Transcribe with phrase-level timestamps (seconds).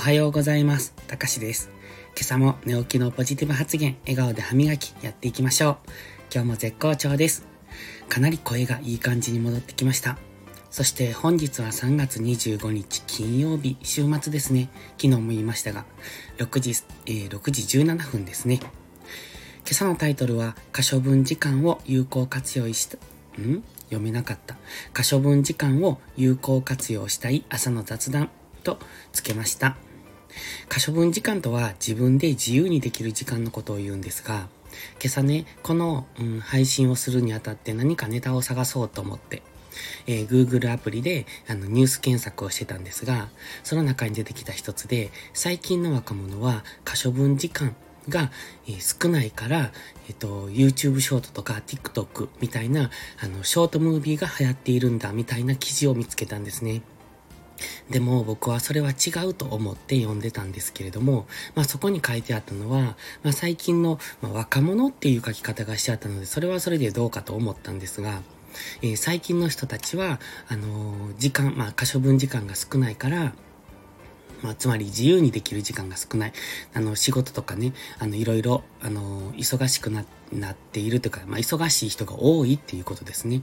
[0.00, 0.94] おはようございます。
[1.08, 1.68] たかしです。
[2.16, 5.76] 今朝も寝起きのポジティブ発言、笑顔で歯磨きやっていきましょう。
[6.32, 7.44] 今日も絶好調です。
[8.08, 10.16] かなり声がいい感じに戻ってきました。
[10.70, 14.70] そして本日は3月25日金曜日、週末ですね。
[14.92, 15.84] 昨日も言いましたが、
[16.38, 16.70] 6時、
[17.04, 18.58] えー、6時17分ですね。
[18.58, 18.70] 今
[19.72, 22.96] 朝のタイトルは、可処分時間を有効活用した、
[23.38, 23.62] ん？
[23.90, 24.56] 読めなかった。
[24.94, 28.30] 可処分時間を有効活用したい朝の雑談
[28.64, 28.78] と
[29.12, 29.76] つけました。
[30.68, 34.48] 可処分時間とは自分で自由にできる時間のことを言うんですが、
[35.00, 39.42] 今朝ね、この、うん、配信をするにあたって何かネタを探そうと思って、
[40.06, 43.28] えー、Google アプリであのニュース検索をしてたんですが、
[43.62, 47.74] その中に出てきた一つで、最近の若者は可処分時間
[48.08, 48.30] が、
[48.66, 49.72] えー、少ないから、
[50.08, 52.90] えっ、ー、と、YouTube ショートとか TikTok みたいな、
[53.22, 56.82] あの、ショートムービーが流行っているんだみたいな記事を見つけたんですね。
[57.90, 68.22] でも僕はそれは違うと思って読んでたんですけれども、まあそこに書いてあったのは、まあ最近の、ま、若者っていう書き方がしちゃったので、それはそれでどうかと思ったんですが、
[68.82, 73.32] えー、最近の人たちは、あのー、時間、まあ可処分時間が少ないから、
[74.42, 76.32] まあ、つまり自由にできる時間が少ない。
[76.74, 83.42] あの、仕事とかね、あの、いろいろ、あの、忙しくな、っているというか、まあ、忙しい人が多いっていうことですね。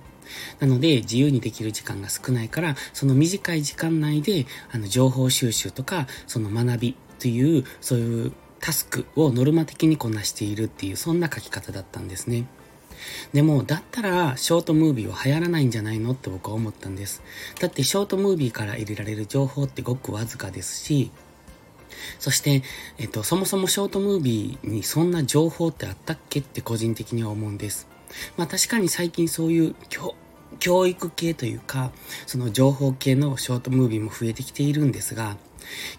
[0.60, 12.48] なので、自由にできる時間が少ないから、その短い時間内で、あの、情報収集とか、その学びという、そういうタスクをノルマ的にこなしているっていう、そんな書き方だったんですね。
[13.34, 17.22] でも、だったら、ショートムービーは流行らないんじゃないのって僕は思ったんです。
[17.60, 21.12] だって、ショートムービーから入れられる情報ってごくわずかですし、
[22.20, 22.64] そして、
[22.98, 27.88] えっと、そもそもショートムービーにそんな情報ってあったっけって個人的には思うんです。
[28.38, 30.16] まあ確かに最近そういう教
[30.60, 31.92] 教育系というか、
[32.26, 35.38] その情報系のショートムービーも増えてきているんですが、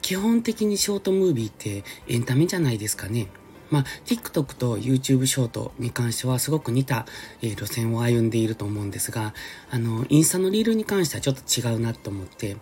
[0.00, 3.28] 基本的にショートムービーってエンタメじゃないですかね。
[3.70, 7.06] まあ、TikTok と YouTube ショートに関してはすごく似た、
[7.42, 9.34] えー、路線を歩んでいると思うんですが、
[9.70, 12.56] あの、インスタのリールに関してはちょっと違うなと思って、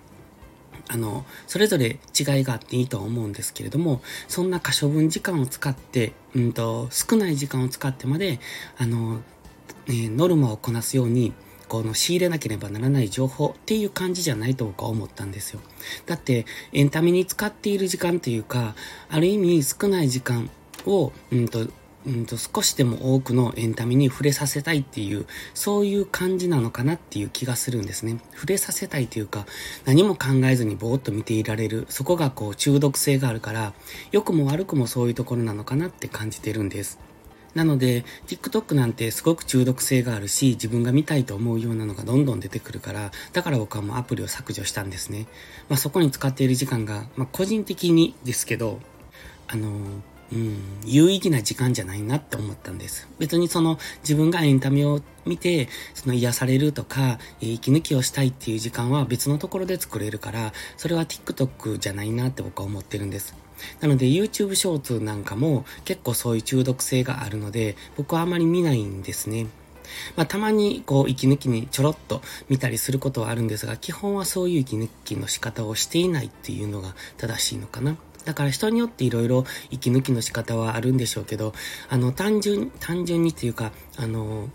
[0.89, 8.39] あの、それぞれ違いがあっていいとは思うんですけれども、そんな可処分時間を使って、うんと、少ない時間を使ってまで、
[8.79, 9.21] あの、
[9.87, 11.33] ね、ノルマをこなすように、
[11.69, 15.61] この仕入れなければならない情報っていう感じじゃないと僕は思ったんですよ。
[16.07, 18.77] だって、エンタメに使っている時間というか、
[19.09, 20.49] ある意味少ない時間
[20.87, 21.67] を、うんと、
[22.07, 28.21] うんと少しでも多くのエンタメに触れさせたいっていう、そういう感じなのかなっていう気がするんですね。
[28.35, 29.47] 触れさせたいというか、
[29.85, 33.75] 何も考えずにぼーっと見ていられる、そこがこう中毒性があるから、
[34.13, 36.99] 良くも悪くもそういうところなのかなって感じてるんです。
[37.57, 45.27] なので、TikTok なんてすごく中毒性があるし、自分が見たいと思うようなのがどんどん出てくるから、だから僕はもうアプリを削除したんですね。
[45.71, 48.79] まあそこに使っている時間が、まあ個人的にですけど、
[49.49, 53.09] あのーうん、有意義な時間じゃないなって思ったんです。
[53.19, 63.35] 別にその自分がエンタメを見て、その癒されるとか、息抜きをしたいっていう時間は別のところで作れるから、それは TikTok じゃないなって僕は思ってるんです。
[63.81, 69.47] なので YouTube ショーツなんかも結構そういう中毒性があるので、僕はあまり見ないんですね。
[70.17, 77.97] まあ、たまにこう息抜きにちょろっと見たりすることはあるんですが、基本はそういう息抜きの仕方をしていないっていうのが正しいのかな。
[78.27, 81.55] だから人によっていろいろ息抜きの仕方はあるんでしょうけど、
[81.89, 84.51] あの、単純、単純にっていうか、あの、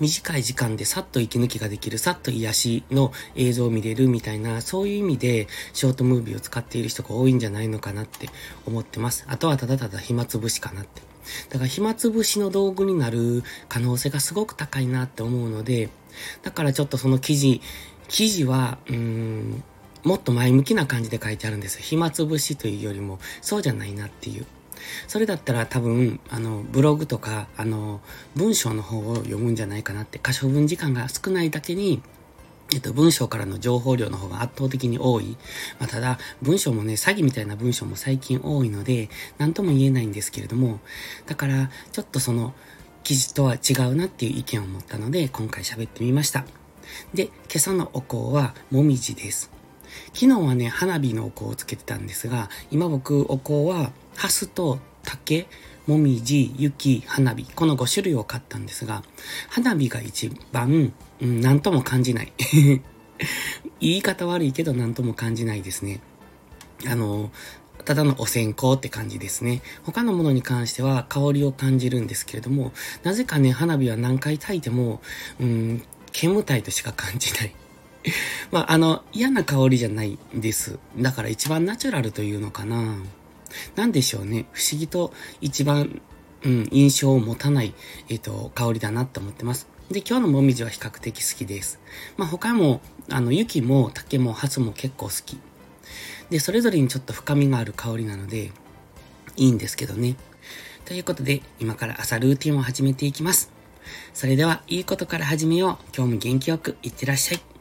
[0.00, 8.28] 短い時間でさっと息抜きができる、さっと癒しの映像を見れるみたいな、そういう意味でショートムービーを使っている人が多いんじゃないのかなって
[8.66, 9.24] 思ってます。
[9.28, 11.02] あとはただただ暇つぶしかなって。
[11.50, 15.88] だから暇つぶしの道具になる可能性がすごく高いなって思うので、
[16.42, 17.60] だからちょっとその記事、
[18.08, 19.64] 記事は、うーん、
[20.04, 21.80] もっと前向きな感じで書いてあるんです。
[21.80, 24.46] 暇つぶしというよりも、そうじゃないなっていう。
[25.06, 28.00] それだったら多分、あの、ブログとか、あの、
[28.36, 32.02] 文章の方を読むんじゃないかなって、可処分時間が少ないだけに、
[32.74, 35.36] えっと、文章からの情報量の方が圧倒的に多い。
[35.78, 39.08] まあ、ただ、文章もね、詐欺みたいな文章も最近多いので、
[39.38, 40.80] 何とも言えないんですけれども、
[41.26, 42.54] だから、ちょっとその、
[43.04, 46.44] 記事とは違うなっていう意見を持ったので、今回喋ってみました。
[47.14, 49.57] で、今朝のお香は、もみじです。
[50.14, 55.46] 昨日はね、花火のお香をつけてたんですが、今僕、お香は、ハスと竹、
[55.86, 59.02] もみじ、雪、花火、この5種類を買ったんですが、
[59.48, 62.32] 花火が一番、うん、なんとも感じない。
[63.80, 66.00] 言い方悪いけどなんとも感じないですね。
[66.86, 67.30] あの、
[67.84, 69.62] ただのお線香って感じですね。
[69.82, 72.72] 他のものに関しては香りを感じるんですけれども、
[73.02, 75.00] なぜかね、花火は何回焚いても、
[75.40, 77.54] うん、煙たいとしか感じない。
[78.50, 80.78] まあ、あの、嫌な香りじゃないんです。
[80.96, 82.96] だから一番ナチュラルというのかな。
[83.76, 84.46] なんでしょうね。
[84.52, 86.00] 不思議と一番、
[86.44, 87.74] うん、印象を持たない、
[88.08, 89.66] えっ、ー、と、香りだなって思ってます。
[89.90, 91.80] で、今日のもみじは比較的好きです。
[92.16, 95.38] まあ、他も、あの、雪も竹もハスも結構好き。
[96.30, 98.52] で、それぞれにちょっと深みがある香りなので、
[99.36, 100.16] いいんですけどね。
[100.84, 103.50] ということで、今から朝ルーティンを始めていきます。
[104.12, 105.96] それでは、いいことから始めよう。
[105.96, 107.57] 今日も元気よくいってらっしゃい。